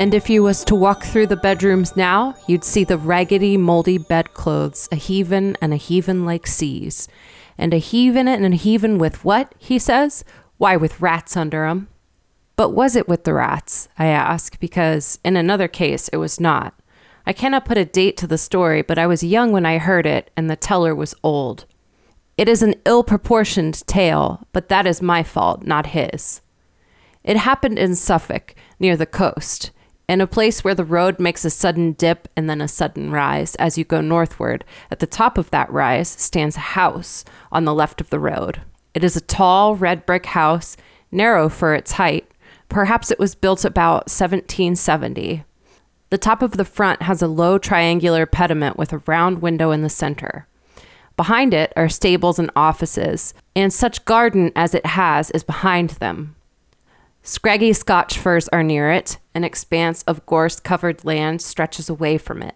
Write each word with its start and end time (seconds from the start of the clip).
And 0.00 0.14
if 0.14 0.30
you 0.30 0.44
was 0.44 0.62
to 0.64 0.76
walk 0.76 1.02
through 1.02 1.26
the 1.26 1.36
bedrooms 1.36 1.96
now, 1.96 2.36
you'd 2.46 2.62
see 2.62 2.84
the 2.84 2.96
raggedy, 2.96 3.56
moldy 3.56 3.98
bedclothes 3.98 4.88
a 4.92 4.96
heavin' 4.96 5.56
and 5.60 5.74
a 5.74 5.76
heavin' 5.76 6.24
like 6.24 6.46
seas. 6.46 7.08
And 7.58 7.74
a 7.74 7.80
heavin' 7.80 8.28
and 8.28 8.54
a 8.54 8.56
heavin' 8.56 8.98
with 8.98 9.24
what? 9.24 9.52
he 9.58 9.76
says. 9.76 10.24
Why, 10.56 10.76
with 10.76 11.00
rats 11.00 11.36
under 11.36 11.64
'em. 11.64 11.88
But 12.54 12.70
was 12.70 12.94
it 12.94 13.08
with 13.08 13.24
the 13.24 13.34
rats? 13.34 13.88
I 13.98 14.06
ask, 14.06 14.60
because 14.60 15.18
in 15.24 15.36
another 15.36 15.66
case 15.66 16.06
it 16.08 16.18
was 16.18 16.38
not. 16.38 16.74
I 17.26 17.32
cannot 17.32 17.64
put 17.64 17.76
a 17.76 17.84
date 17.84 18.16
to 18.18 18.28
the 18.28 18.38
story, 18.38 18.82
but 18.82 18.98
I 18.98 19.08
was 19.08 19.24
young 19.24 19.50
when 19.50 19.66
I 19.66 19.78
heard 19.78 20.06
it, 20.06 20.30
and 20.36 20.48
the 20.48 20.54
teller 20.54 20.94
was 20.94 21.14
old. 21.24 21.64
It 22.36 22.48
is 22.48 22.62
an 22.62 22.76
ill 22.86 23.02
proportioned 23.02 23.84
tale, 23.88 24.46
but 24.52 24.68
that 24.68 24.86
is 24.86 25.02
my 25.02 25.24
fault, 25.24 25.64
not 25.64 25.86
his. 25.86 26.40
It 27.24 27.36
happened 27.36 27.80
in 27.80 27.96
Suffolk, 27.96 28.54
near 28.78 28.96
the 28.96 29.04
coast, 29.04 29.72
in 30.08 30.22
a 30.22 30.26
place 30.26 30.64
where 30.64 30.74
the 30.74 30.84
road 30.84 31.20
makes 31.20 31.44
a 31.44 31.50
sudden 31.50 31.92
dip 31.92 32.28
and 32.34 32.48
then 32.48 32.60
a 32.60 32.68
sudden 32.68 33.10
rise 33.10 33.54
as 33.56 33.76
you 33.76 33.84
go 33.84 34.00
northward. 34.00 34.64
At 34.90 35.00
the 35.00 35.06
top 35.06 35.36
of 35.36 35.50
that 35.50 35.70
rise 35.70 36.08
stands 36.08 36.56
a 36.56 36.60
house 36.60 37.24
on 37.52 37.64
the 37.64 37.74
left 37.74 38.00
of 38.00 38.08
the 38.10 38.18
road. 38.18 38.62
It 38.94 39.04
is 39.04 39.16
a 39.16 39.20
tall 39.20 39.76
red 39.76 40.06
brick 40.06 40.26
house, 40.26 40.76
narrow 41.12 41.48
for 41.48 41.74
its 41.74 41.92
height. 41.92 42.30
Perhaps 42.68 43.10
it 43.10 43.18
was 43.18 43.34
built 43.34 43.64
about 43.64 44.08
1770. 44.08 45.44
The 46.10 46.18
top 46.18 46.40
of 46.40 46.52
the 46.52 46.64
front 46.64 47.02
has 47.02 47.20
a 47.20 47.28
low 47.28 47.58
triangular 47.58 48.24
pediment 48.24 48.78
with 48.78 48.94
a 48.94 49.02
round 49.06 49.42
window 49.42 49.70
in 49.72 49.82
the 49.82 49.90
center. 49.90 50.46
Behind 51.18 51.52
it 51.52 51.72
are 51.76 51.88
stables 51.88 52.38
and 52.38 52.50
offices, 52.56 53.34
and 53.54 53.72
such 53.72 54.04
garden 54.04 54.52
as 54.56 54.72
it 54.72 54.86
has 54.86 55.30
is 55.32 55.42
behind 55.42 55.90
them. 55.90 56.36
Scraggy 57.28 57.74
Scotch 57.74 58.16
firs 58.16 58.48
are 58.54 58.62
near 58.62 58.90
it. 58.90 59.18
An 59.34 59.44
expanse 59.44 60.02
of 60.04 60.24
gorse 60.24 60.58
covered 60.58 61.04
land 61.04 61.42
stretches 61.42 61.90
away 61.90 62.16
from 62.16 62.40
it. 62.40 62.54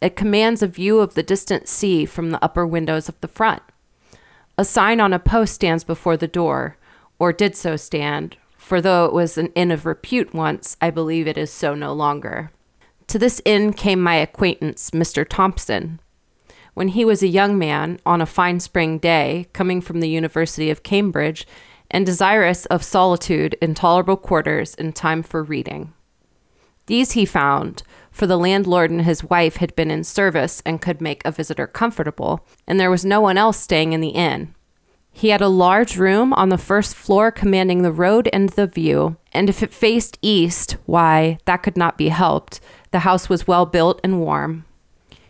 It 0.00 0.16
commands 0.16 0.60
a 0.60 0.66
view 0.66 0.98
of 0.98 1.14
the 1.14 1.22
distant 1.22 1.68
sea 1.68 2.04
from 2.04 2.30
the 2.30 2.44
upper 2.44 2.66
windows 2.66 3.08
of 3.08 3.20
the 3.20 3.28
front. 3.28 3.62
A 4.58 4.64
sign 4.64 4.98
on 4.98 5.12
a 5.12 5.20
post 5.20 5.54
stands 5.54 5.84
before 5.84 6.16
the 6.16 6.26
door, 6.26 6.76
or 7.20 7.32
did 7.32 7.54
so 7.54 7.76
stand, 7.76 8.36
for 8.56 8.80
though 8.80 9.04
it 9.04 9.12
was 9.12 9.38
an 9.38 9.52
inn 9.54 9.70
of 9.70 9.86
repute 9.86 10.34
once, 10.34 10.76
I 10.80 10.90
believe 10.90 11.28
it 11.28 11.38
is 11.38 11.52
so 11.52 11.76
no 11.76 11.92
longer. 11.92 12.50
To 13.06 13.20
this 13.20 13.40
inn 13.44 13.72
came 13.72 14.00
my 14.00 14.16
acquaintance, 14.16 14.90
Mr. 14.90 15.24
Thompson. 15.24 16.00
When 16.74 16.88
he 16.88 17.04
was 17.04 17.22
a 17.22 17.28
young 17.28 17.56
man, 17.56 18.00
on 18.04 18.20
a 18.20 18.26
fine 18.26 18.58
spring 18.58 18.98
day, 18.98 19.46
coming 19.52 19.80
from 19.80 20.00
the 20.00 20.08
University 20.08 20.70
of 20.70 20.82
Cambridge, 20.82 21.46
and 21.92 22.04
desirous 22.04 22.66
of 22.66 22.82
solitude 22.82 23.56
in 23.62 23.74
tolerable 23.74 24.16
quarters 24.16 24.74
and 24.74 24.96
time 24.96 25.22
for 25.22 25.42
reading. 25.42 25.92
These 26.86 27.12
he 27.12 27.24
found, 27.24 27.84
for 28.10 28.26
the 28.26 28.36
landlord 28.36 28.90
and 28.90 29.02
his 29.02 29.22
wife 29.22 29.56
had 29.56 29.76
been 29.76 29.90
in 29.90 30.02
service 30.02 30.62
and 30.66 30.82
could 30.82 31.00
make 31.00 31.22
a 31.24 31.30
visitor 31.30 31.66
comfortable, 31.66 32.44
and 32.66 32.80
there 32.80 32.90
was 32.90 33.04
no 33.04 33.20
one 33.20 33.38
else 33.38 33.58
staying 33.58 33.92
in 33.92 34.00
the 34.00 34.08
inn. 34.08 34.54
He 35.12 35.28
had 35.28 35.42
a 35.42 35.48
large 35.48 35.96
room 35.96 36.32
on 36.32 36.48
the 36.48 36.58
first 36.58 36.94
floor 36.94 37.30
commanding 37.30 37.82
the 37.82 37.92
road 37.92 38.28
and 38.32 38.48
the 38.48 38.66
view, 38.66 39.16
and 39.32 39.48
if 39.48 39.62
it 39.62 39.72
faced 39.72 40.18
east, 40.22 40.76
why, 40.86 41.38
that 41.44 41.58
could 41.58 41.76
not 41.76 41.98
be 41.98 42.08
helped. 42.08 42.60
The 42.90 43.00
house 43.00 43.28
was 43.28 43.46
well 43.46 43.66
built 43.66 44.00
and 44.02 44.20
warm. 44.20 44.64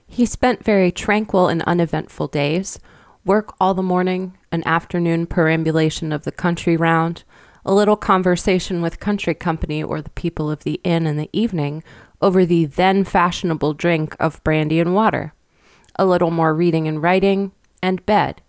He 0.06 0.24
spent 0.24 0.64
very 0.64 0.92
tranquil 0.92 1.48
and 1.48 1.62
uneventful 1.62 2.28
days, 2.28 2.78
work 3.24 3.54
all 3.60 3.74
the 3.74 3.82
morning, 3.82 4.36
an 4.50 4.62
afternoon 4.66 5.26
perambulation 5.26 6.12
of 6.12 6.24
the 6.24 6.32
country 6.32 6.76
round, 6.76 7.24
a 7.64 7.72
little 7.72 7.96
conversation 7.96 8.82
with 8.82 8.98
country 9.00 9.34
company 9.34 9.82
or 9.82 10.02
the 10.02 10.10
people 10.10 10.50
of 10.50 10.64
the 10.64 10.80
inn 10.82 11.06
in 11.06 11.16
the 11.16 11.30
evening 11.32 11.82
over 12.20 12.44
the 12.44 12.64
then 12.64 13.04
fashionable 13.04 13.74
drink 13.74 14.16
of 14.18 14.42
brandy 14.42 14.80
and 14.80 14.94
water, 14.94 15.32
a 15.96 16.04
little 16.06 16.30
more 16.30 16.54
reading 16.54 16.88
and 16.88 17.02
writing, 17.02 17.52
and 17.82 18.04
bed. 18.06 18.42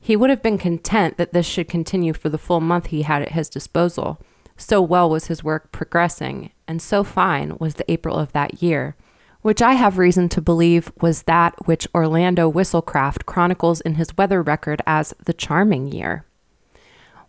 He 0.00 0.16
would 0.16 0.30
have 0.30 0.42
been 0.42 0.58
content 0.58 1.16
that 1.16 1.32
this 1.32 1.46
should 1.46 1.68
continue 1.68 2.12
for 2.12 2.28
the 2.28 2.38
full 2.38 2.60
month 2.60 2.86
he 2.86 3.02
had 3.02 3.22
at 3.22 3.32
his 3.32 3.48
disposal. 3.48 4.20
So 4.56 4.82
well 4.82 5.08
was 5.08 5.26
his 5.26 5.44
work 5.44 5.70
progressing, 5.70 6.50
and 6.66 6.82
so 6.82 7.04
fine 7.04 7.56
was 7.58 7.74
the 7.74 7.90
April 7.90 8.16
of 8.16 8.32
that 8.32 8.62
year, 8.62 8.96
which 9.42 9.60
I 9.60 9.72
have 9.72 9.98
reason 9.98 10.28
to 10.30 10.40
believe 10.40 10.90
was 11.00 11.24
that 11.24 11.66
which 11.66 11.88
Orlando 11.94 12.50
Whistlecraft 12.50 13.26
chronicles 13.26 13.80
in 13.80 13.96
his 13.96 14.16
weather 14.16 14.40
record 14.40 14.80
as 14.86 15.12
the 15.24 15.32
charming 15.32 15.88
year. 15.88 16.24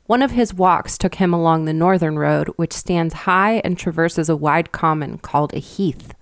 One 0.06 0.22
of 0.22 0.32
his 0.32 0.54
walks 0.54 0.98
took 0.98 1.16
him 1.16 1.34
along 1.34 1.66
the 1.66 1.74
northern 1.74 2.20
road, 2.20 2.50
which 2.56 2.74
stands 2.74 3.14
high 3.14 3.62
and 3.64 3.78
traverses 3.78 4.30
a 4.30 4.36
wide 4.36 4.72
common 4.72 5.18
called 5.18 5.54
a 5.54 5.60
heath. 5.60 6.14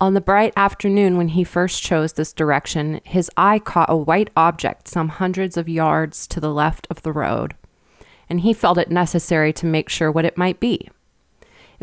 On 0.00 0.14
the 0.14 0.20
bright 0.20 0.52
afternoon 0.56 1.16
when 1.16 1.28
he 1.28 1.44
first 1.44 1.82
chose 1.82 2.14
this 2.14 2.32
direction, 2.32 3.00
his 3.04 3.30
eye 3.36 3.58
caught 3.58 3.90
a 3.90 3.96
white 3.96 4.30
object 4.36 4.88
some 4.88 5.08
hundreds 5.08 5.56
of 5.56 5.68
yards 5.68 6.26
to 6.28 6.40
the 6.40 6.52
left 6.52 6.86
of 6.90 7.02
the 7.02 7.12
road, 7.12 7.54
and 8.28 8.40
he 8.40 8.52
felt 8.52 8.78
it 8.78 8.90
necessary 8.90 9.52
to 9.52 9.66
make 9.66 9.88
sure 9.88 10.10
what 10.10 10.24
it 10.24 10.38
might 10.38 10.60
be. 10.60 10.88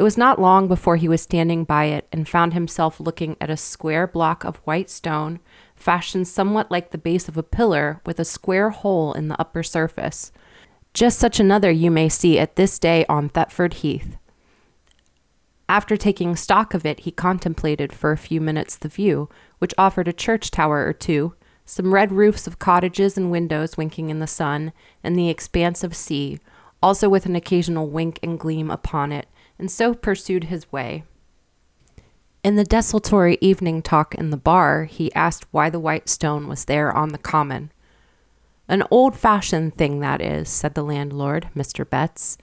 It 0.02 0.04
was 0.04 0.18
not 0.18 0.42
long 0.42 0.68
before 0.68 0.96
he 0.96 1.08
was 1.08 1.22
standing 1.22 1.64
by 1.64 1.86
it 1.86 2.08
and 2.12 2.28
found 2.28 2.54
himself 2.54 3.00
looking 3.00 3.38
at 3.40 3.52
a 3.52 3.56
square 3.56 4.08
block 4.08 4.44
of 4.44 4.56
white 4.66 4.90
stone, 4.90 5.40
fashioned 5.76 6.28
somewhat 6.28 6.72
like 6.72 6.90
the 6.90 6.98
base 6.98 7.28
of 7.28 7.38
a 7.38 7.44
pillar, 7.44 8.02
with 8.04 8.20
a 8.20 8.26
square 8.26 8.72
hole 8.72 9.14
in 9.14 9.28
the 9.28 9.40
upper 9.40 9.62
surface. 9.62 10.32
Just 10.96 11.20
such 11.20 11.40
another 11.40 11.70
you 11.70 11.92
may 11.92 12.10
see 12.10 12.40
at 12.40 12.56
this 12.56 12.80
day 12.80 13.06
on 13.08 13.30
Thetford 13.30 13.76
Heath. 13.76 14.18
After 15.70 15.96
taking 15.96 16.36
stock 16.36 16.74
of 16.74 16.84
it, 16.84 17.02
he 17.02 17.12
contemplated 17.12 17.94
for 17.94 18.12
a 18.12 18.18
few 18.18 18.42
minutes 18.42 18.78
the 18.78 18.90
view, 18.90 19.30
which 19.60 19.76
offered 19.78 20.08
a 20.08 20.14
church 20.14 20.50
tower 20.50 20.84
or 20.84 20.94
two, 20.94 21.36
some 21.64 21.94
red 21.94 22.12
roofs 22.12 22.48
of 22.48 22.58
cottages 22.58 23.20
and 23.20 23.30
windows 23.30 23.78
winking 23.78 24.10
in 24.10 24.18
the 24.18 24.26
sun, 24.26 24.74
and 25.04 25.16
the 25.16 25.30
expanse 25.30 25.84
of 25.84 25.96
sea, 25.96 26.40
also 26.82 27.08
with 27.08 27.28
an 27.28 27.36
occasional 27.36 27.88
wink 27.88 28.18
and 28.24 28.40
gleam 28.40 28.72
upon 28.72 29.12
it, 29.12 29.28
and 29.62 29.72
so 29.72 29.94
pursued 29.94 30.46
his 30.46 30.70
way. 30.72 31.04
In 32.44 32.56
the 32.56 32.64
desultory 32.64 33.38
evening 33.40 33.84
talk 33.84 34.16
in 34.16 34.32
the 34.32 34.38
bar, 34.38 34.86
he 34.86 35.14
asked 35.14 35.46
why 35.52 35.70
the 35.70 35.80
white 35.80 36.10
stone 36.10 36.48
was 36.48 36.66
there 36.66 36.92
on 36.92 37.10
the 37.10 37.20
common. 37.20 37.72
An 38.68 38.84
old 38.90 39.16
fashioned 39.16 39.78
thing 39.78 40.00
that 40.00 40.20
is, 40.20 40.50
said 40.50 40.74
the 40.74 40.84
landlord, 40.84 41.48
Mr. 41.56 41.88
Betts. 41.88 42.40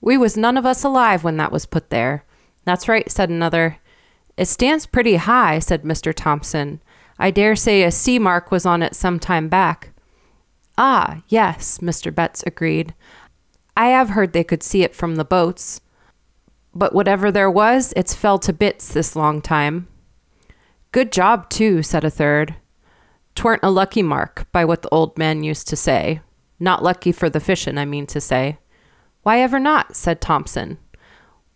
We 0.00 0.18
was 0.18 0.36
none 0.36 0.56
of 0.56 0.66
us 0.66 0.82
alive 0.82 1.22
when 1.22 1.36
that 1.36 1.52
was 1.52 1.64
put 1.64 1.90
there. 1.90 2.24
That's 2.64 2.88
right, 2.88 3.08
said 3.08 3.30
another. 3.30 3.78
It 4.36 4.46
stands 4.46 4.84
pretty 4.84 5.16
high, 5.16 5.60
said 5.60 5.84
Mr. 5.84 6.12
Thompson. 6.12 6.82
I 7.20 7.30
dare 7.30 7.54
say 7.54 7.84
a 7.84 7.92
sea 7.92 8.18
mark 8.18 8.50
was 8.50 8.66
on 8.66 8.82
it 8.82 8.96
some 8.96 9.20
time 9.20 9.48
back. 9.48 9.90
Ah, 10.76 11.22
yes, 11.28 11.78
Mr. 11.78 12.12
Betts 12.12 12.42
agreed. 12.44 12.94
I 13.76 13.88
have 13.88 14.10
heard 14.10 14.32
they 14.32 14.42
could 14.42 14.64
see 14.64 14.82
it 14.82 14.94
from 14.94 15.14
the 15.14 15.24
boats 15.24 15.80
but 16.76 16.94
whatever 16.94 17.32
there 17.32 17.50
was, 17.50 17.92
it's 17.96 18.14
fell 18.14 18.38
to 18.40 18.52
bits 18.52 18.92
this 18.92 19.16
long 19.16 19.40
time. 19.40 19.88
Good 20.92 21.10
job, 21.10 21.48
too, 21.48 21.82
said 21.82 22.04
a 22.04 22.10
third. 22.10 22.54
Tweren't 23.34 23.64
a 23.64 23.70
lucky 23.70 24.02
mark, 24.02 24.46
by 24.52 24.64
what 24.64 24.82
the 24.82 24.88
old 24.90 25.18
man 25.18 25.42
used 25.42 25.68
to 25.68 25.76
say. 25.76 26.20
Not 26.60 26.82
lucky 26.82 27.12
for 27.12 27.28
the 27.28 27.40
fishin', 27.40 27.78
I 27.78 27.84
mean 27.84 28.06
to 28.06 28.20
say. 28.20 28.58
Why 29.22 29.40
ever 29.40 29.58
not? 29.58 29.96
said 29.96 30.20
Thompson. 30.20 30.78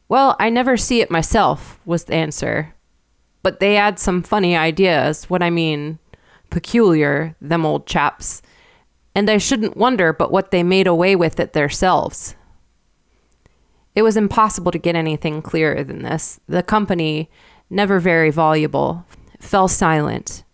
Well, 0.09 0.37
I 0.41 0.51
never 0.51 0.77
see 0.77 1.01
it 1.01 1.11
myself, 1.11 1.79
was 1.85 2.05
the 2.05 2.15
answer. 2.15 2.75
But 3.43 3.61
they 3.61 3.75
had 3.75 3.99
some 3.99 4.23
funny 4.23 4.57
ideas, 4.57 5.31
what 5.31 5.43
I 5.43 5.51
mean, 5.51 5.99
peculiar, 6.51 7.37
them 7.41 7.65
old 7.65 7.87
chaps. 7.87 8.43
And 9.15 9.31
I 9.31 9.39
shouldn't 9.39 9.77
wonder 9.77 10.13
but 10.13 10.33
what 10.33 10.51
they 10.51 10.63
made 10.63 10.87
away 10.87 11.17
with 11.17 11.41
it 11.41 11.53
theirselves. 11.53 12.35
It 13.95 14.03
was 14.03 14.17
impossible 14.17 14.73
to 14.73 14.79
get 14.79 14.95
anything 14.95 15.43
clearer 15.43 15.83
than 15.83 16.03
this. 16.03 16.41
The 16.47 16.63
company, 16.63 17.31
never 17.69 17.99
very 17.99 18.31
voluble, 18.31 19.05
fell 19.41 19.69
silent. 19.69 20.45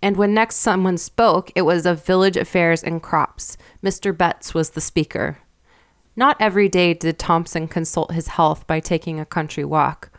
And 0.00 0.16
when 0.16 0.34
next 0.34 0.56
someone 0.56 0.98
spoke, 0.98 1.50
it 1.54 1.62
was 1.62 1.86
of 1.86 2.04
village 2.04 2.36
affairs 2.36 2.82
and 2.82 3.02
crops. 3.02 3.56
Mr. 3.82 4.16
Betts 4.16 4.54
was 4.54 4.70
the 4.70 4.80
speaker. 4.80 5.38
Not 6.14 6.36
every 6.38 6.68
day 6.68 6.94
did 6.94 7.18
Thompson 7.18 7.66
consult 7.66 8.12
his 8.12 8.28
health 8.28 8.66
by 8.66 8.80
taking 8.80 9.18
a 9.18 9.26
country 9.26 9.64
walk. 9.64 10.10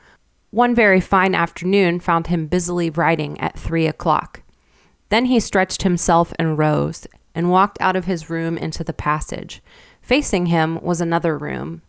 One 0.51 0.75
very 0.75 0.99
fine 0.99 1.35
afternoon 1.35 1.99
found 1.99 2.27
him 2.27 2.47
busily 2.47 2.89
writing 2.89 3.39
at 3.39 3.57
three 3.59 3.87
o'clock. 3.87 4.41
Then 5.09 5.25
he 5.25 5.39
stretched 5.39 5.83
himself 5.83 6.33
and 6.39 6.57
rose, 6.57 7.07
and 7.35 7.51
walked 7.51 7.79
out 7.79 7.95
of 7.95 8.05
his 8.05 8.29
room 8.29 8.57
into 8.57 8.83
the 8.83 8.93
passage. 8.93 9.61
Facing 10.01 10.47
him 10.47 10.81
was 10.81 11.01
another 11.01 11.37
room, 11.37 11.81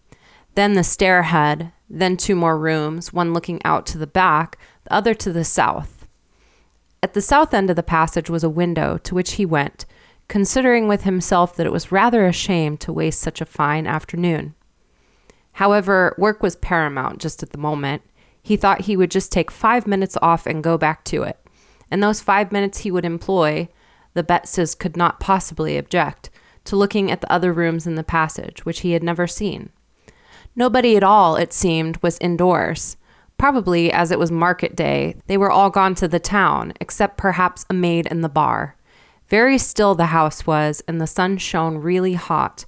then 0.56 0.72
the 0.72 0.80
stairhead, 0.80 1.72
then 1.88 2.16
two 2.16 2.34
more 2.34 2.58
rooms, 2.58 3.12
one 3.12 3.32
looking 3.32 3.60
out 3.64 3.86
to 3.86 3.98
the 3.98 4.06
back, 4.06 4.58
the 4.84 4.92
other 4.92 5.14
to 5.14 5.32
the 5.32 5.44
south. 5.44 6.06
At 7.02 7.14
the 7.14 7.20
south 7.20 7.54
end 7.54 7.70
of 7.70 7.76
the 7.76 7.82
passage 7.82 8.28
was 8.28 8.42
a 8.42 8.50
window 8.50 8.98
to 8.98 9.14
which 9.14 9.32
he 9.32 9.46
went, 9.46 9.84
considering 10.28 10.88
with 10.88 11.02
himself 11.02 11.54
that 11.54 11.66
it 11.66 11.72
was 11.72 11.92
rather 11.92 12.26
a 12.26 12.32
shame 12.32 12.76
to 12.78 12.92
waste 12.92 13.20
such 13.20 13.40
a 13.40 13.46
fine 13.46 13.86
afternoon. 13.86 14.54
However, 15.52 16.14
work 16.18 16.42
was 16.42 16.56
paramount 16.56 17.18
just 17.18 17.42
at 17.42 17.50
the 17.50 17.58
moment. 17.58 18.02
He 18.42 18.56
thought 18.56 18.82
he 18.82 18.96
would 18.96 19.10
just 19.10 19.30
take 19.30 19.50
five 19.50 19.86
minutes 19.86 20.16
off 20.20 20.46
and 20.46 20.64
go 20.64 20.76
back 20.76 21.04
to 21.04 21.22
it. 21.22 21.38
And 21.90 22.02
those 22.02 22.20
five 22.20 22.50
minutes 22.50 22.78
he 22.78 22.90
would 22.90 23.04
employ, 23.04 23.68
the 24.14 24.24
Bettses 24.24 24.76
could 24.76 24.96
not 24.96 25.20
possibly 25.20 25.76
object, 25.76 26.30
to 26.64 26.76
looking 26.76 27.10
at 27.10 27.20
the 27.20 27.30
other 27.30 27.52
rooms 27.52 27.86
in 27.86 27.94
the 27.94 28.02
passage, 28.02 28.64
which 28.64 28.80
he 28.80 28.92
had 28.92 29.02
never 29.02 29.26
seen. 29.26 29.70
Nobody 30.56 30.96
at 30.96 31.04
all, 31.04 31.36
it 31.36 31.52
seemed, 31.52 32.02
was 32.02 32.18
indoors. 32.18 32.96
Probably, 33.36 33.92
as 33.92 34.10
it 34.10 34.18
was 34.18 34.30
market 34.32 34.74
day, 34.74 35.16
they 35.26 35.36
were 35.36 35.50
all 35.50 35.68
gone 35.68 35.94
to 35.96 36.08
the 36.08 36.18
town, 36.18 36.72
except 36.80 37.18
perhaps 37.18 37.66
a 37.68 37.74
maid 37.74 38.06
in 38.06 38.22
the 38.22 38.28
bar. 38.30 38.76
Very 39.28 39.58
still 39.58 39.94
the 39.94 40.06
house 40.06 40.46
was, 40.46 40.82
and 40.88 40.98
the 40.98 41.06
sun 41.06 41.36
shone 41.36 41.76
really 41.76 42.14
hot. 42.14 42.64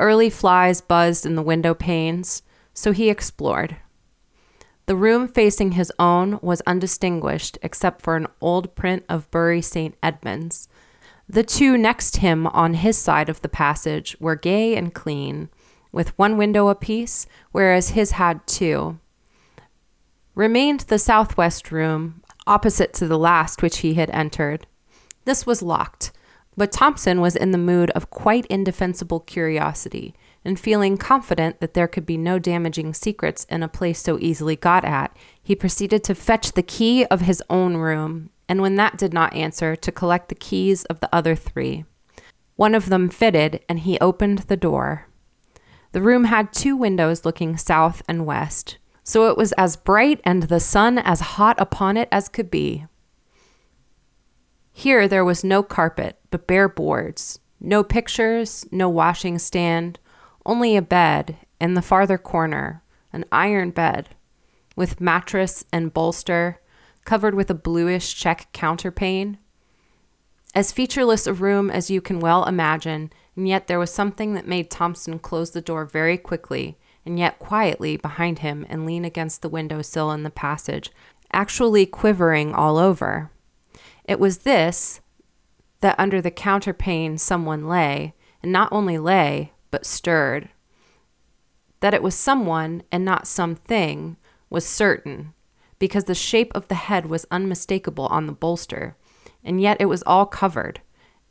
Early 0.00 0.30
flies 0.30 0.80
buzzed 0.80 1.24
in 1.24 1.36
the 1.36 1.42
window 1.42 1.74
panes, 1.74 2.42
so 2.74 2.90
he 2.90 3.08
explored. 3.08 3.76
The 4.86 4.96
room 4.96 5.28
facing 5.28 5.72
his 5.72 5.92
own 6.00 6.40
was 6.42 6.60
undistinguished 6.66 7.56
except 7.62 8.02
for 8.02 8.16
an 8.16 8.26
old 8.40 8.74
print 8.74 9.04
of 9.08 9.30
Bury 9.30 9.62
St. 9.62 9.94
Edmunds. 10.02 10.68
The 11.28 11.44
two 11.44 11.78
next 11.78 12.16
him 12.16 12.48
on 12.48 12.74
his 12.74 12.98
side 12.98 13.28
of 13.28 13.40
the 13.42 13.48
passage 13.48 14.16
were 14.18 14.34
gay 14.34 14.74
and 14.74 14.92
clean, 14.92 15.50
with 15.92 16.18
one 16.18 16.36
window 16.36 16.68
apiece, 16.68 17.26
whereas 17.52 17.90
his 17.90 18.12
had 18.12 18.46
two. 18.46 18.98
Remained 20.34 20.80
the 20.80 20.98
southwest 20.98 21.70
room, 21.70 22.22
opposite 22.46 22.94
to 22.94 23.06
the 23.06 23.18
last 23.18 23.62
which 23.62 23.78
he 23.78 23.94
had 23.94 24.10
entered. 24.10 24.66
This 25.24 25.46
was 25.46 25.62
locked, 25.62 26.10
but 26.56 26.72
Thompson 26.72 27.20
was 27.20 27.36
in 27.36 27.50
the 27.52 27.58
mood 27.58 27.90
of 27.90 28.10
quite 28.10 28.46
indefensible 28.46 29.20
curiosity, 29.20 30.14
and 30.44 30.58
feeling 30.58 30.96
confident 30.96 31.60
that 31.60 31.74
there 31.74 31.86
could 31.86 32.04
be 32.04 32.16
no 32.16 32.38
damaging 32.38 32.94
secrets 32.94 33.44
in 33.48 33.62
a 33.62 33.68
place 33.68 34.00
so 34.00 34.18
easily 34.18 34.56
got 34.56 34.84
at, 34.84 35.16
he 35.42 35.54
proceeded 35.54 36.02
to 36.04 36.14
fetch 36.14 36.52
the 36.52 36.62
key 36.62 37.04
of 37.06 37.20
his 37.20 37.42
own 37.48 37.76
room, 37.76 38.30
and 38.48 38.60
when 38.60 38.74
that 38.76 38.98
did 38.98 39.12
not 39.12 39.34
answer, 39.34 39.76
to 39.76 39.92
collect 39.92 40.28
the 40.28 40.34
keys 40.34 40.84
of 40.86 41.00
the 41.00 41.14
other 41.14 41.34
three. 41.36 41.84
One 42.56 42.74
of 42.74 42.88
them 42.88 43.08
fitted, 43.08 43.60
and 43.68 43.80
he 43.80 43.98
opened 44.00 44.40
the 44.40 44.56
door. 44.56 45.06
The 45.92 46.02
room 46.02 46.24
had 46.24 46.52
two 46.52 46.76
windows 46.76 47.24
looking 47.24 47.56
south 47.56 48.02
and 48.08 48.26
west, 48.26 48.78
so 49.04 49.28
it 49.28 49.36
was 49.36 49.52
as 49.52 49.76
bright 49.76 50.20
and 50.24 50.44
the 50.44 50.60
sun 50.60 50.98
as 50.98 51.20
hot 51.20 51.60
upon 51.60 51.96
it 51.96 52.08
as 52.10 52.28
could 52.28 52.50
be. 52.50 52.86
Here 54.72 55.06
there 55.06 55.24
was 55.24 55.44
no 55.44 55.62
carpet, 55.62 56.18
but 56.30 56.46
bare 56.46 56.68
boards, 56.68 57.38
no 57.60 57.84
pictures, 57.84 58.64
no 58.72 58.88
washing 58.88 59.38
stand, 59.38 59.98
only 60.46 60.76
a 60.76 60.82
bed 60.82 61.36
in 61.60 61.74
the 61.74 61.82
farther 61.82 62.18
corner, 62.18 62.82
an 63.12 63.26
iron 63.30 63.70
bed, 63.70 64.08
with 64.74 65.00
mattress 65.00 65.64
and 65.72 65.92
bolster, 65.92 66.58
covered 67.04 67.34
with 67.34 67.50
a 67.50 67.54
bluish 67.54 68.14
check 68.14 68.48
counterpane. 68.54 69.36
As 70.54 70.72
featureless 70.72 71.26
a 71.26 71.34
room 71.34 71.70
as 71.70 71.90
you 71.90 72.00
can 72.00 72.18
well 72.18 72.46
imagine, 72.46 73.12
and 73.36 73.48
yet 73.48 73.66
there 73.66 73.78
was 73.78 73.92
something 73.92 74.34
that 74.34 74.46
made 74.46 74.70
Thompson 74.70 75.18
close 75.18 75.50
the 75.50 75.60
door 75.60 75.84
very 75.84 76.16
quickly 76.18 76.76
and 77.04 77.18
yet 77.18 77.38
quietly 77.38 77.96
behind 77.96 78.40
him 78.40 78.64
and 78.68 78.86
lean 78.86 79.04
against 79.04 79.42
the 79.42 79.48
window 79.48 79.82
sill 79.82 80.10
in 80.12 80.22
the 80.22 80.30
passage, 80.30 80.90
actually 81.32 81.86
quivering 81.86 82.54
all 82.54 82.78
over. 82.78 83.30
It 84.04 84.20
was 84.20 84.38
this 84.38 85.00
that 85.80 85.98
under 85.98 86.20
the 86.20 86.30
counterpane 86.30 87.18
someone 87.18 87.68
lay, 87.68 88.14
and 88.42 88.52
not 88.52 88.68
only 88.72 88.98
lay, 88.98 89.52
but 89.70 89.84
stirred. 89.84 90.48
That 91.80 91.94
it 91.94 92.02
was 92.02 92.14
someone 92.14 92.84
and 92.92 93.04
not 93.04 93.26
something 93.26 94.16
was 94.48 94.64
certain, 94.64 95.34
because 95.80 96.04
the 96.04 96.14
shape 96.14 96.52
of 96.54 96.68
the 96.68 96.76
head 96.76 97.06
was 97.06 97.26
unmistakable 97.32 98.06
on 98.06 98.26
the 98.26 98.32
bolster, 98.32 98.96
and 99.42 99.60
yet 99.60 99.76
it 99.80 99.86
was 99.86 100.04
all 100.04 100.26
covered, 100.26 100.80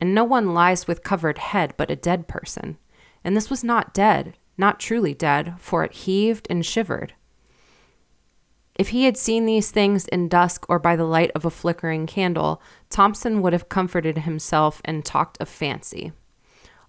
and 0.02 0.16
no 0.16 0.24
one 0.24 0.54
lies 0.56 0.88
with 0.88 1.04
covered 1.04 1.38
head 1.38 1.76
but 1.78 1.92
a 1.92 1.96
dead 1.96 2.28
person. 2.28 2.78
And 3.24 3.38
this 3.38 3.52
was 3.52 3.64
not 3.64 3.94
dead, 3.94 4.36
not 4.58 4.80
truly 4.80 5.14
dead, 5.14 5.54
for 5.60 5.84
it 5.84 5.94
heaved 5.94 6.48
and 6.50 6.66
shivered. 6.66 7.14
If 8.76 8.90
he 8.90 9.06
had 9.06 9.16
seen 9.16 9.46
these 9.46 9.70
things 9.70 10.08
in 10.08 10.28
dusk 10.28 10.66
or 10.68 10.80
by 10.80 10.96
the 10.96 11.06
light 11.06 11.32
of 11.36 11.46
a 11.46 11.52
flickering 11.52 12.08
candle, 12.08 12.62
Thompson 12.90 13.42
would 13.42 13.54
have 13.54 13.70
comforted 13.70 14.20
himself 14.20 14.82
and 14.84 15.06
talked 15.06 15.38
of 15.40 15.48
fancy. 15.48 16.14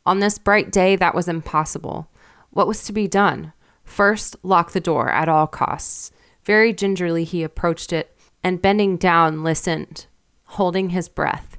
On 0.07 0.21
this 0.21 0.39
bright 0.39 0.73
day, 0.73 0.97
that 0.97 1.15
was 1.15 1.29
impossible. 1.29 2.09
What 2.51 2.67
was 2.67 2.83
to 2.85 2.93
be 2.93 3.07
done? 3.07 3.53
First, 3.85 4.37
lock 4.43 4.73
the 4.73 4.81
door 4.81 5.11
at 5.11 5.29
all 5.29 5.47
costs. 5.47 6.13
Very 6.45 6.73
gingerly 6.73 7.25
he 7.25 7.43
approached 7.43 7.93
it, 7.93 8.17
and 8.43 8.63
bending 8.63 8.97
down, 8.97 9.43
listened, 9.43 10.07
holding 10.45 10.91
his 10.91 11.09
breath. 11.09 11.52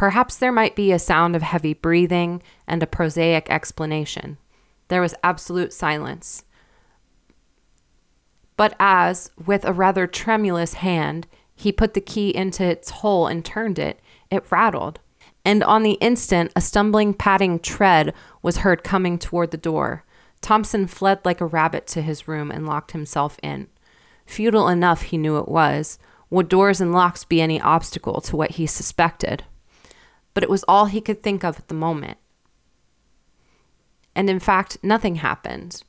Perhaps 0.00 0.38
there 0.38 0.50
might 0.50 0.74
be 0.74 0.92
a 0.92 0.98
sound 0.98 1.36
of 1.36 1.42
heavy 1.42 1.74
breathing 1.74 2.42
and 2.66 2.82
a 2.82 2.86
prosaic 2.86 3.50
explanation. 3.50 4.38
There 4.88 5.02
was 5.02 5.14
absolute 5.22 5.74
silence. 5.74 6.44
But 8.56 8.74
as, 8.80 9.30
with 9.44 9.62
a 9.66 9.74
rather 9.74 10.06
tremulous 10.06 10.72
hand, 10.72 11.26
he 11.54 11.70
put 11.70 11.92
the 11.92 12.00
key 12.00 12.34
into 12.34 12.64
its 12.64 12.88
hole 12.88 13.26
and 13.26 13.44
turned 13.44 13.78
it, 13.78 14.00
it 14.30 14.50
rattled. 14.50 15.00
And 15.44 15.62
on 15.62 15.82
the 15.82 15.98
instant, 16.00 16.50
a 16.56 16.62
stumbling, 16.62 17.12
padding 17.12 17.58
tread 17.58 18.14
was 18.40 18.64
heard 18.64 18.82
coming 18.82 19.18
toward 19.18 19.50
the 19.50 19.58
door. 19.58 20.06
Thompson 20.40 20.86
fled 20.86 21.18
like 21.26 21.42
a 21.42 21.46
rabbit 21.46 21.86
to 21.88 22.00
his 22.00 22.26
room 22.26 22.50
and 22.50 22.66
locked 22.66 22.92
himself 22.92 23.38
in. 23.42 23.68
Futile 24.24 24.68
enough, 24.68 25.02
he 25.02 25.18
knew 25.18 25.36
it 25.36 25.48
was. 25.48 25.98
Would 26.30 26.48
doors 26.48 26.80
and 26.80 26.90
locks 26.90 27.22
be 27.24 27.42
any 27.42 27.60
obstacle 27.60 28.22
to 28.22 28.34
what 28.34 28.52
he 28.52 28.66
suspected? 28.66 29.44
But 30.34 30.42
it 30.42 30.50
was 30.50 30.64
all 30.68 30.86
he 30.86 31.00
could 31.00 31.22
think 31.22 31.44
of 31.44 31.58
at 31.58 31.68
the 31.68 31.74
moment. 31.74 32.18
And 34.14 34.28
in 34.28 34.40
fact, 34.40 34.78
nothing 34.82 35.16
happened. 35.16 35.82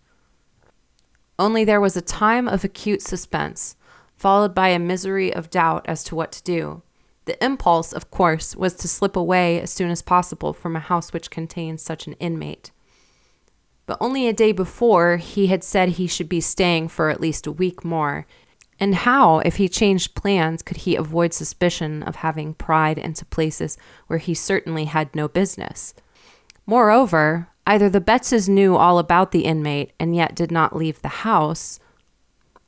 Only 1.37 1.63
there 1.63 1.81
was 1.81 1.97
a 1.97 2.01
time 2.01 2.47
of 2.47 2.63
acute 2.63 3.01
suspense, 3.01 3.75
followed 4.15 4.53
by 4.53 4.69
a 4.69 4.79
misery 4.79 5.33
of 5.33 5.49
doubt 5.49 5.85
as 5.87 6.03
to 6.05 6.15
what 6.15 6.31
to 6.33 6.43
do. 6.43 6.83
The 7.25 7.43
impulse, 7.43 7.93
of 7.93 8.11
course, 8.11 8.55
was 8.55 8.75
to 8.75 8.87
slip 8.87 9.15
away 9.15 9.59
as 9.59 9.71
soon 9.71 9.91
as 9.91 10.01
possible 10.01 10.53
from 10.53 10.75
a 10.75 10.79
house 10.79 11.13
which 11.13 11.31
contained 11.31 11.79
such 11.79 12.07
an 12.07 12.13
inmate. 12.13 12.71
But 13.85 13.97
only 13.99 14.27
a 14.27 14.33
day 14.33 14.51
before, 14.51 15.17
he 15.17 15.47
had 15.47 15.63
said 15.63 15.89
he 15.89 16.07
should 16.07 16.29
be 16.29 16.41
staying 16.41 16.87
for 16.87 17.09
at 17.09 17.21
least 17.21 17.47
a 17.47 17.51
week 17.51 17.83
more. 17.83 18.25
And 18.81 18.95
how, 18.95 19.39
if 19.39 19.55
he 19.55 19.69
changed 19.69 20.15
plans, 20.15 20.61
could 20.61 20.77
he 20.77 20.97
avoid 20.97 21.33
suspicion 21.33 22.03
of 22.03 22.17
having 22.17 22.53
pried 22.55 22.97
into 22.97 23.23
places 23.23 23.77
where 24.07 24.19
he 24.19 24.33
certainly 24.33 24.85
had 24.85 25.15
no 25.15 25.29
business? 25.29 25.93
Moreover, 26.65 27.47
Either 27.67 27.89
the 27.89 28.01
Bettses 28.01 28.49
knew 28.49 28.75
all 28.75 28.97
about 28.97 29.31
the 29.31 29.45
inmate 29.45 29.93
and 29.99 30.15
yet 30.15 30.35
did 30.35 30.51
not 30.51 30.75
leave 30.75 31.01
the 31.01 31.07
house, 31.07 31.79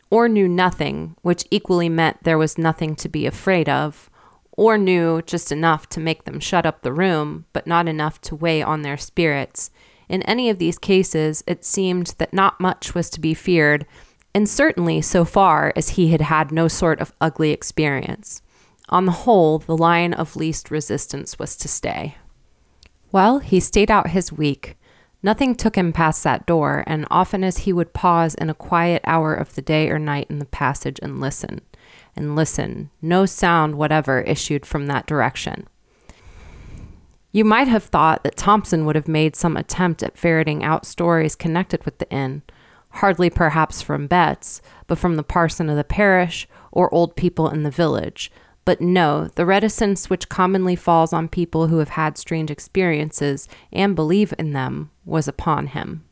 or 0.09 0.29
knew 0.29 0.47
nothing, 0.47 1.15
which 1.23 1.45
equally 1.49 1.89
meant 1.89 2.23
there 2.23 2.37
was 2.37 2.57
nothing 2.57 2.95
to 2.95 3.09
be 3.09 3.25
afraid 3.25 3.67
of, 3.67 4.09
or 4.51 4.77
knew 4.77 5.21
just 5.23 5.51
enough 5.51 5.89
to 5.89 5.99
make 5.99 6.25
them 6.25 6.39
shut 6.39 6.65
up 6.65 6.81
the 6.81 6.93
room, 6.93 7.45
but 7.53 7.65
not 7.65 7.87
enough 7.87 8.21
to 8.21 8.35
weigh 8.35 8.61
on 8.61 8.83
their 8.83 8.97
spirits. 8.97 9.71
In 10.07 10.21
any 10.23 10.49
of 10.49 10.59
these 10.59 10.77
cases, 10.77 11.43
it 11.47 11.65
seemed 11.65 12.13
that 12.19 12.33
not 12.33 12.59
much 12.59 12.93
was 12.93 13.09
to 13.09 13.19
be 13.19 13.33
feared, 13.33 13.87
and 14.33 14.49
certainly 14.49 15.01
so 15.01 15.25
far 15.25 15.73
as 15.75 15.89
he 15.89 16.09
had 16.09 16.21
had 16.21 16.51
no 16.51 16.67
sort 16.67 16.99
of 16.99 17.13
ugly 17.21 17.51
experience. 17.51 18.41
On 18.89 19.05
the 19.05 19.11
whole, 19.11 19.59
the 19.59 19.77
line 19.77 20.13
of 20.13 20.35
least 20.35 20.71
resistance 20.71 21.39
was 21.39 21.55
to 21.57 21.67
stay. 21.67 22.15
Well, 23.11 23.39
he 23.39 23.59
stayed 23.59 23.91
out 23.91 24.09
his 24.09 24.31
week. 24.31 24.77
Nothing 25.21 25.55
took 25.55 25.77
him 25.77 25.93
past 25.93 26.23
that 26.23 26.45
door, 26.45 26.83
and 26.85 27.07
often 27.09 27.43
as 27.43 27.59
he 27.59 27.71
would 27.71 27.93
pause 27.93 28.35
in 28.35 28.49
a 28.49 28.55
quiet 28.55 29.01
hour 29.05 29.33
of 29.33 29.55
the 29.55 29.61
day 29.61 29.89
or 29.89 29.97
night 29.97 30.27
in 30.29 30.39
the 30.39 30.45
passage 30.45 30.99
and 31.01 31.21
listen, 31.21 31.61
and 32.15 32.35
listen, 32.35 32.89
no 33.01 33.25
sound 33.25 33.75
whatever 33.75 34.21
issued 34.21 34.65
from 34.65 34.87
that 34.87 35.05
direction. 35.05 35.67
You 37.31 37.45
might 37.45 37.67
have 37.67 37.85
thought 37.85 38.23
that 38.23 38.35
Thompson 38.35 38.85
would 38.85 38.95
have 38.95 39.07
made 39.07 39.35
some 39.35 39.55
attempt 39.57 40.03
at 40.03 40.17
ferreting 40.17 40.63
out 40.63 40.85
stories 40.85 41.35
connected 41.35 41.83
with 41.85 41.99
the 41.99 42.09
inn, 42.11 42.43
hardly 42.93 43.29
perhaps 43.29 43.81
from 43.81 44.07
Betts, 44.07 44.61
but 44.87 44.97
from 44.97 45.15
the 45.15 45.23
parson 45.23 45.69
of 45.69 45.75
the 45.75 45.83
parish 45.83 46.47
or 46.71 46.93
old 46.93 47.15
people 47.15 47.49
in 47.49 47.63
the 47.63 47.71
village, 47.71 48.31
but 48.65 48.79
no, 48.79 49.27
the 49.35 49.45
reticence 49.45 50.09
which 50.09 50.29
commonly 50.29 50.75
falls 50.75 51.11
on 51.11 51.27
people 51.27 51.67
who 51.67 51.79
have 51.79 51.89
had 51.89 52.17
strange 52.17 52.49
experiences 52.49 53.47
and 53.71 53.95
believe 53.95 54.33
in 54.39 54.53
them 54.53 54.89
was 55.05 55.27
upon 55.27 55.67
him. 55.67 56.05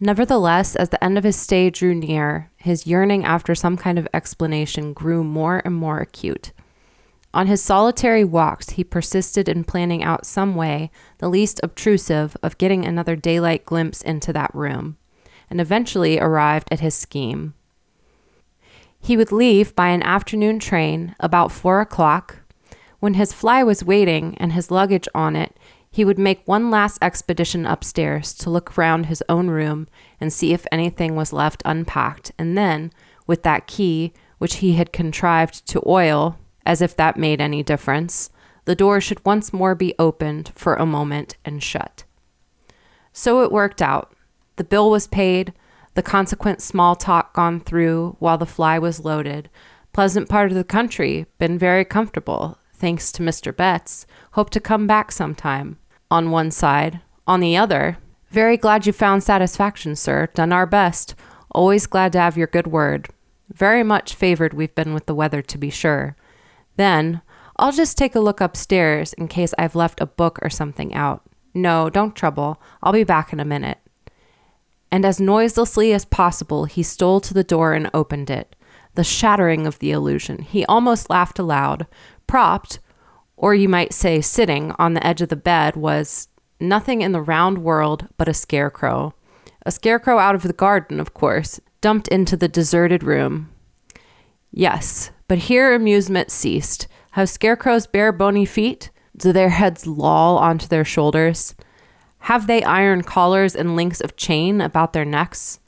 Nevertheless, 0.00 0.74
as 0.74 0.88
the 0.88 1.02
end 1.04 1.18
of 1.18 1.24
his 1.24 1.36
stay 1.36 1.70
drew 1.70 1.94
near, 1.94 2.50
his 2.56 2.86
yearning 2.86 3.24
after 3.24 3.54
some 3.54 3.76
kind 3.76 3.98
of 3.98 4.08
explanation 4.14 4.92
grew 4.94 5.22
more 5.22 5.60
and 5.64 5.74
more 5.74 5.98
acute. 6.00 6.52
On 7.32 7.46
his 7.46 7.62
solitary 7.62 8.24
walks, 8.24 8.70
he 8.70 8.82
persisted 8.82 9.48
in 9.48 9.62
planning 9.62 10.02
out 10.02 10.26
some 10.26 10.56
way, 10.56 10.90
the 11.18 11.28
least 11.28 11.60
obtrusive, 11.62 12.36
of 12.42 12.58
getting 12.58 12.84
another 12.84 13.14
daylight 13.14 13.64
glimpse 13.64 14.02
into 14.02 14.32
that 14.32 14.52
room. 14.54 14.96
And 15.50 15.60
eventually 15.60 16.18
arrived 16.18 16.68
at 16.70 16.80
his 16.80 16.94
scheme. 16.94 17.54
He 19.00 19.16
would 19.16 19.32
leave 19.32 19.74
by 19.74 19.88
an 19.88 20.02
afternoon 20.02 20.58
train 20.58 21.14
about 21.20 21.52
four 21.52 21.80
o'clock. 21.80 22.38
When 23.00 23.14
his 23.14 23.32
fly 23.32 23.62
was 23.62 23.82
waiting 23.84 24.36
and 24.38 24.52
his 24.52 24.70
luggage 24.70 25.08
on 25.14 25.34
it, 25.36 25.56
he 25.90 26.04
would 26.04 26.18
make 26.18 26.46
one 26.46 26.70
last 26.70 26.98
expedition 27.02 27.66
upstairs 27.66 28.32
to 28.34 28.50
look 28.50 28.76
round 28.76 29.06
his 29.06 29.24
own 29.28 29.48
room 29.48 29.88
and 30.20 30.32
see 30.32 30.52
if 30.52 30.66
anything 30.70 31.16
was 31.16 31.32
left 31.32 31.62
unpacked, 31.64 32.30
and 32.38 32.56
then, 32.56 32.92
with 33.26 33.42
that 33.42 33.66
key, 33.66 34.12
which 34.38 34.56
he 34.56 34.74
had 34.74 34.92
contrived 34.92 35.66
to 35.66 35.82
oil, 35.86 36.38
as 36.64 36.80
if 36.80 36.96
that 36.96 37.16
made 37.16 37.40
any 37.40 37.62
difference, 37.62 38.30
the 38.66 38.76
door 38.76 39.00
should 39.00 39.24
once 39.24 39.52
more 39.52 39.74
be 39.74 39.94
opened 39.98 40.52
for 40.54 40.74
a 40.74 40.86
moment 40.86 41.36
and 41.44 41.62
shut. 41.62 42.04
So 43.12 43.42
it 43.42 43.50
worked 43.50 43.82
out. 43.82 44.14
The 44.60 44.64
bill 44.64 44.90
was 44.90 45.06
paid, 45.06 45.54
the 45.94 46.02
consequent 46.02 46.60
small 46.60 46.94
talk 46.94 47.32
gone 47.32 47.60
through 47.60 48.16
while 48.18 48.36
the 48.36 48.44
fly 48.44 48.78
was 48.78 49.06
loaded. 49.06 49.48
Pleasant 49.94 50.28
part 50.28 50.50
of 50.50 50.54
the 50.54 50.64
country, 50.64 51.24
been 51.38 51.58
very 51.58 51.82
comfortable, 51.82 52.58
thanks 52.74 53.10
to 53.12 53.22
Mr. 53.22 53.56
Betts. 53.56 54.04
Hope 54.32 54.50
to 54.50 54.60
come 54.60 54.86
back 54.86 55.12
sometime. 55.12 55.78
On 56.10 56.30
one 56.30 56.50
side. 56.50 57.00
On 57.26 57.40
the 57.40 57.56
other, 57.56 57.96
very 58.28 58.58
glad 58.58 58.84
you 58.84 58.92
found 58.92 59.22
satisfaction, 59.22 59.96
sir. 59.96 60.28
Done 60.34 60.52
our 60.52 60.66
best. 60.66 61.14
Always 61.52 61.86
glad 61.86 62.12
to 62.12 62.20
have 62.20 62.36
your 62.36 62.46
good 62.46 62.66
word. 62.66 63.08
Very 63.50 63.82
much 63.82 64.14
favored 64.14 64.52
we've 64.52 64.74
been 64.74 64.92
with 64.92 65.06
the 65.06 65.14
weather, 65.14 65.40
to 65.40 65.56
be 65.56 65.70
sure. 65.70 66.16
Then, 66.76 67.22
I'll 67.56 67.72
just 67.72 67.96
take 67.96 68.14
a 68.14 68.20
look 68.20 68.42
upstairs 68.42 69.14
in 69.14 69.26
case 69.28 69.54
I've 69.56 69.74
left 69.74 70.02
a 70.02 70.06
book 70.06 70.38
or 70.42 70.50
something 70.50 70.92
out. 70.92 71.22
No, 71.54 71.88
don't 71.88 72.14
trouble. 72.14 72.60
I'll 72.82 72.92
be 72.92 73.04
back 73.04 73.32
in 73.32 73.40
a 73.40 73.44
minute. 73.46 73.78
And 74.92 75.04
as 75.04 75.20
noiselessly 75.20 75.92
as 75.92 76.04
possible, 76.04 76.64
he 76.64 76.82
stole 76.82 77.20
to 77.20 77.34
the 77.34 77.44
door 77.44 77.74
and 77.74 77.90
opened 77.94 78.30
it. 78.30 78.56
The 78.94 79.04
shattering 79.04 79.66
of 79.66 79.78
the 79.78 79.92
illusion. 79.92 80.42
He 80.42 80.64
almost 80.66 81.10
laughed 81.10 81.38
aloud. 81.38 81.86
Propped, 82.26 82.80
or 83.36 83.54
you 83.54 83.68
might 83.68 83.92
say 83.92 84.20
sitting, 84.20 84.72
on 84.78 84.94
the 84.94 85.06
edge 85.06 85.22
of 85.22 85.28
the 85.28 85.36
bed 85.36 85.76
was 85.76 86.28
nothing 86.58 87.02
in 87.02 87.12
the 87.12 87.22
round 87.22 87.58
world 87.58 88.08
but 88.16 88.28
a 88.28 88.34
scarecrow. 88.34 89.14
A 89.64 89.70
scarecrow 89.70 90.18
out 90.18 90.34
of 90.34 90.42
the 90.42 90.52
garden, 90.52 90.98
of 91.00 91.14
course, 91.14 91.60
dumped 91.80 92.08
into 92.08 92.36
the 92.36 92.48
deserted 92.48 93.02
room. 93.02 93.50
Yes, 94.50 95.10
but 95.28 95.38
here 95.38 95.72
amusement 95.72 96.30
ceased. 96.30 96.88
Have 97.12 97.28
scarecrows 97.28 97.86
bare 97.86 98.12
bony 98.12 98.44
feet? 98.44 98.90
Do 99.16 99.32
their 99.32 99.50
heads 99.50 99.86
loll 99.86 100.38
onto 100.38 100.66
their 100.66 100.84
shoulders? 100.84 101.54
Have 102.20 102.46
they 102.46 102.62
iron 102.62 103.02
collars 103.02 103.56
and 103.56 103.76
links 103.76 104.00
of 104.00 104.16
chain 104.16 104.60
about 104.60 104.92
their 104.92 105.04
necks? 105.04 105.58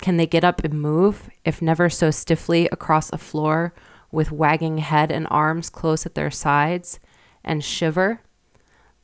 Can 0.00 0.16
they 0.16 0.26
get 0.26 0.44
up 0.44 0.62
and 0.64 0.80
move, 0.80 1.30
if 1.44 1.62
never 1.62 1.88
so 1.88 2.10
stiffly, 2.10 2.68
across 2.70 3.10
a 3.10 3.18
floor 3.18 3.74
with 4.12 4.30
wagging 4.30 4.78
head 4.78 5.10
and 5.10 5.26
arms 5.30 5.70
close 5.70 6.06
at 6.06 6.14
their 6.14 6.30
sides, 6.30 7.00
and 7.42 7.64
shiver? 7.64 8.20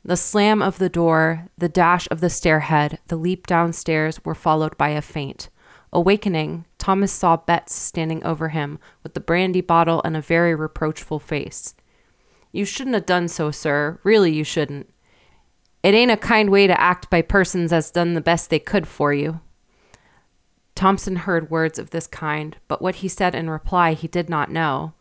The 0.05 0.17
slam 0.17 0.63
of 0.63 0.79
the 0.79 0.89
door, 0.89 1.49
the 1.59 1.69
dash 1.69 2.07
of 2.11 2.21
the 2.21 2.29
stairhead, 2.29 2.99
the 3.09 3.17
leap 3.17 3.47
downstairs 3.47 4.25
were 4.25 4.35
followed 4.35 4.77
by 4.79 4.91
a 4.91 5.03
faint. 5.03 5.49
Awakening, 5.93 6.65
Thomas 6.79 7.13
saw 7.13 7.37
Betts 7.37 7.75
standing 7.75 8.23
over 8.25 8.49
him 8.49 8.79
with 9.03 9.15
the 9.15 9.21
brandy 9.21 9.61
bottle 9.61 10.01
and 10.05 10.17
a 10.17 10.23
very 10.23 10.55
reproachful 10.55 11.19
face. 11.19 11.75
You 12.53 12.65
shouldn't 12.65 12.95
have 12.95 13.07
done 13.07 13.29
so, 13.29 13.51
sir. 13.51 13.99
Really, 14.05 14.33
you 14.33 14.45
shouldn't. 14.45 14.89
It 15.83 15.95
ain't 15.95 16.11
a 16.11 16.17
kind 16.17 16.51
way 16.51 16.67
to 16.67 16.81
act 16.81 17.09
by 17.11 17.23
persons 17.23 17.73
as 17.73 17.91
done 17.91 18.15
the 18.15 18.21
best 18.21 18.51
they 18.51 18.59
could 18.59 18.87
for 18.87 19.13
you. 19.13 19.41
Thompson 20.75 21.17
heard 21.17 21.51
words 21.51 21.79
of 21.79 21.91
this 21.91 22.07
kind, 22.07 22.57
but 22.69 22.81
what 22.81 22.97
he 22.97 23.09
said 23.09 23.35
in 23.35 23.51
reply 23.51 23.95
he 23.95 24.09
did 24.09 24.29
not 24.29 24.51
know. 24.51 24.95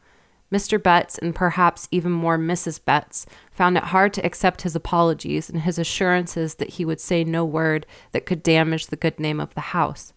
Mr. 0.51 0.81
Betts, 0.81 1.17
and 1.17 1.35
perhaps 1.35 1.87
even 1.91 2.11
more 2.11 2.37
Mrs. 2.37 2.83
Betts, 2.83 3.25
found 3.51 3.77
it 3.77 3.85
hard 3.85 4.13
to 4.13 4.25
accept 4.25 4.63
his 4.63 4.75
apologies 4.75 5.49
and 5.49 5.61
his 5.61 5.77
assurances 5.77 6.55
that 6.55 6.71
he 6.71 6.85
would 6.85 6.99
say 6.99 7.23
no 7.23 7.45
word 7.45 7.85
that 8.11 8.25
could 8.25 8.41
damage 8.41 8.87
the 8.87 8.95
good 8.95 9.19
name 9.19 9.39
of 9.39 9.53
the 9.53 9.61
house. 9.61 10.11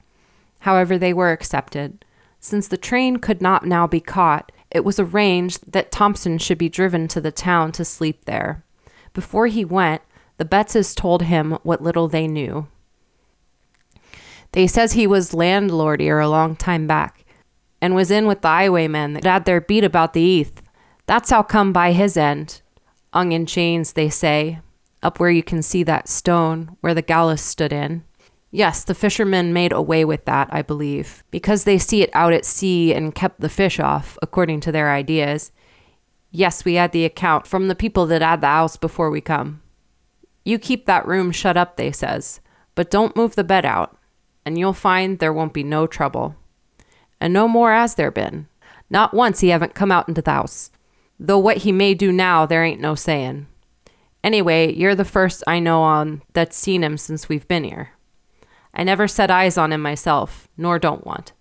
However, 0.61 0.97
they 0.97 1.13
were 1.13 1.33
accepted. 1.33 2.05
Since 2.41 2.69
the 2.69 2.77
train 2.77 3.19
could 3.19 3.43
not 3.43 3.67
now 3.67 3.87
be 3.87 4.01
caught, 4.01 4.51
it 4.71 4.85
was 4.85 4.99
arranged 4.99 5.71
that 5.73 5.93
Thompson 5.93 6.39
should 6.39 6.59
be 6.59 6.69
driven 6.69 7.09
to 7.09 7.21
the 7.21 7.31
town 7.31 7.73
to 7.73 7.85
sleep 7.85 8.25
there. 8.25 8.65
Before 9.13 9.49
he 9.49 9.65
went, 9.65 10.03
the 10.43 10.49
Bettses 10.49 10.93
told 10.93 11.23
him 11.23 11.57
what 11.63 11.85
little 11.85 12.09
they 12.09 12.27
knew. 12.27 12.67
They 14.51 14.67
says 14.67 14.95
he 14.95 15.07
was 15.07 15.33
landlordier 15.33 16.19
a 16.19 16.29
long 16.29 16.57
time 16.57 16.89
back, 16.89 17.25
and 17.81 17.95
was 17.95 18.11
in 18.11 18.27
with 18.27 18.41
the 18.41 18.49
highwaymen 18.49 19.13
that 19.13 19.23
had 19.23 19.45
their 19.45 19.61
beat 19.61 19.85
about 19.85 20.15
the 20.15 20.21
Eath. 20.21 20.61
That's 21.07 21.31
how 21.31 21.45
come 21.45 21.73
by 21.73 21.93
his 21.93 22.17
end. 22.17 22.61
Hung 23.13 23.31
in 23.31 23.47
chains, 23.47 23.93
they 23.93 24.11
say, 24.11 24.59
up 25.01 25.21
where 25.21 25.31
you 25.31 25.45
can 25.45 25.63
see 25.63 25.85
that 25.85 26.09
stone 26.09 26.77
where 26.81 26.93
the 26.93 27.03
gallows 27.03 27.41
stood 27.41 27.73
in. 27.73 28.03
Yes, 28.51 28.83
the 28.83 28.97
fishermen 28.97 29.53
made 29.53 29.71
away 29.71 30.05
with 30.05 30.25
that, 30.25 30.49
I 30.51 30.63
believe, 30.63 31.23
because 31.31 31.63
they 31.63 31.79
see 31.79 32.03
it 32.03 32.11
out 32.15 32.33
at 32.33 32.45
sea 32.45 32.93
and 32.93 33.15
kept 33.15 33.41
the 33.41 33.49
fish 33.49 33.79
off, 33.79 34.19
according 34.21 34.59
to 34.63 34.73
their 34.73 34.91
ideas. 34.91 35.53
Yes, 36.33 36.65
we 36.65 36.75
had 36.75 36.91
the 36.91 37.05
account 37.05 37.47
from 37.47 37.69
the 37.69 37.77
people 37.77 38.07
that 38.07 38.23
had 38.23 38.41
the 38.41 38.49
house 38.49 38.77
before 38.77 39.09
we 39.09 39.21
come. 39.21 39.62
You 40.45 40.59
keep 40.59 40.87
that 40.87 41.07
room 41.07 41.31
shut 41.31 41.57
up, 41.57 41.77
they 41.77 41.93
says, 41.93 42.41
but 42.75 42.91
don't 42.91 43.17
move 43.17 43.35
the 43.35 43.45
bed 43.45 43.65
out, 43.65 43.97
and 44.45 44.59
you'll 44.59 44.73
find 44.73 45.19
there 45.19 45.33
won't 45.33 45.53
be 45.53 45.63
no 45.63 45.87
trouble. 45.87 46.37
And 47.21 47.33
no 47.33 47.47
more 47.47 47.73
has 47.73 47.95
there 47.95 48.11
been. 48.11 48.49
Not 48.91 49.15
once 49.15 49.41
he 49.41 49.49
haven't 49.49 49.75
come 49.75 49.93
out 49.93 50.09
into 50.09 50.23
the 50.23 50.31
house. 50.31 50.71
Though 51.19 51.39
what 51.39 51.59
he 51.59 51.73
may 51.73 51.95
do 51.95 52.11
now, 52.11 52.47
there 52.47 52.65
ain't 52.65 52.81
no 52.81 52.95
sayin'. 52.95 53.47
Anyway, 54.25 54.73
you're 54.73 54.95
the 54.95 55.05
first 55.05 55.43
I 55.47 55.59
know 55.59 55.83
on 55.83 56.23
that's 56.33 56.57
seen 56.57 56.83
him 56.83 56.99
since 56.99 57.29
we've 57.29 57.47
been 57.47 57.65
here. 57.65 57.91
I 58.75 58.85
never 58.85 59.07
set 59.07 59.31
eyes 59.31 59.57
on 59.57 59.73
him 59.73 59.83
myself, 59.83 60.49
nor 60.57 60.79
don't 60.79 61.07
want. 61.07 61.33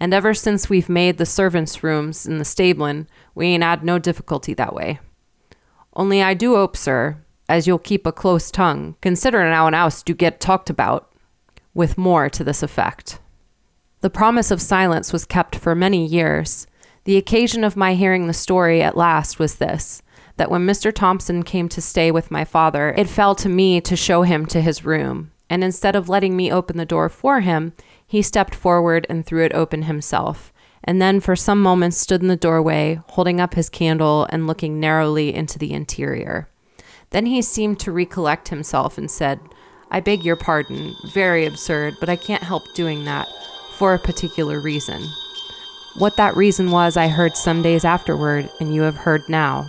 And 0.00 0.12
ever 0.12 0.34
since 0.34 0.68
we've 0.68 0.88
made 0.88 1.18
the 1.18 1.26
servants' 1.26 1.84
rooms 1.84 2.26
in 2.26 2.38
the 2.38 2.44
stablin', 2.44 3.06
we 3.34 3.46
ain't 3.46 3.62
had 3.62 3.84
no 3.84 3.98
difficulty 3.98 4.52
that 4.54 4.74
way. 4.74 4.98
Only 5.94 6.22
I 6.22 6.34
do 6.34 6.56
hope, 6.56 6.76
sir, 6.76 7.21
as 7.52 7.66
you'll 7.66 7.78
keep 7.78 8.06
a 8.06 8.12
close 8.12 8.50
tongue, 8.50 8.96
considerin' 9.02 9.52
how 9.52 9.66
an 9.66 9.74
house 9.74 10.02
do 10.02 10.14
get 10.14 10.40
talked 10.40 10.70
about, 10.70 11.12
with 11.74 11.98
more 11.98 12.30
to 12.30 12.42
this 12.42 12.62
effect. 12.62 13.20
The 14.00 14.08
promise 14.08 14.50
of 14.50 14.60
silence 14.60 15.12
was 15.12 15.26
kept 15.26 15.56
for 15.56 15.74
many 15.74 16.06
years. 16.06 16.66
The 17.04 17.18
occasion 17.18 17.62
of 17.62 17.76
my 17.76 17.92
hearing 17.92 18.26
the 18.26 18.32
story 18.32 18.82
at 18.82 18.96
last 18.96 19.38
was 19.38 19.56
this 19.56 20.02
that 20.38 20.50
when 20.50 20.66
Mr. 20.66 20.90
Thompson 20.90 21.42
came 21.42 21.68
to 21.68 21.82
stay 21.82 22.10
with 22.10 22.30
my 22.30 22.42
father, 22.42 22.94
it 22.96 23.06
fell 23.06 23.34
to 23.34 23.50
me 23.50 23.82
to 23.82 23.94
show 23.94 24.22
him 24.22 24.46
to 24.46 24.62
his 24.62 24.82
room, 24.82 25.30
and 25.50 25.62
instead 25.62 25.94
of 25.94 26.08
letting 26.08 26.34
me 26.34 26.50
open 26.50 26.78
the 26.78 26.86
door 26.86 27.10
for 27.10 27.40
him, 27.40 27.74
he 28.06 28.22
stepped 28.22 28.54
forward 28.54 29.06
and 29.10 29.26
threw 29.26 29.44
it 29.44 29.52
open 29.52 29.82
himself, 29.82 30.54
and 30.82 31.02
then 31.02 31.20
for 31.20 31.36
some 31.36 31.60
moments 31.60 31.98
stood 31.98 32.22
in 32.22 32.28
the 32.28 32.36
doorway, 32.36 32.98
holding 33.10 33.40
up 33.40 33.54
his 33.54 33.68
candle 33.68 34.26
and 34.30 34.46
looking 34.46 34.80
narrowly 34.80 35.34
into 35.34 35.58
the 35.58 35.74
interior. 35.74 36.48
Then 37.12 37.26
he 37.26 37.42
seemed 37.42 37.78
to 37.80 37.92
recollect 37.92 38.48
himself 38.48 38.98
and 38.98 39.10
said, 39.10 39.40
I 39.90 40.00
beg 40.00 40.24
your 40.24 40.36
pardon, 40.36 40.96
very 41.04 41.44
absurd, 41.44 41.98
but 42.00 42.08
I 42.08 42.16
can't 42.16 42.42
help 42.42 42.72
doing 42.74 43.04
that 43.04 43.28
for 43.74 43.92
a 43.92 43.98
particular 43.98 44.58
reason. 44.58 45.02
What 45.98 46.16
that 46.16 46.34
reason 46.36 46.70
was, 46.70 46.96
I 46.96 47.08
heard 47.08 47.36
some 47.36 47.60
days 47.60 47.84
afterward, 47.84 48.48
and 48.58 48.74
you 48.74 48.82
have 48.82 48.96
heard 48.96 49.28
now. 49.28 49.68